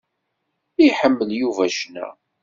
[0.87, 2.07] Iḥemmel Yuba ccna.